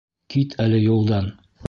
Кит 0.35 0.55
әле 0.65 0.79
юлдан. 0.87 1.29